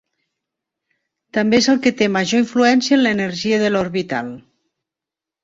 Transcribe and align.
També 1.37 1.59
és 1.63 1.67
el 1.73 1.81
que 1.83 1.93
té 1.99 2.07
major 2.15 2.41
influència 2.45 2.97
en 2.99 3.05
l'energia 3.09 3.61
de 3.67 3.71
l'orbital. 3.77 4.35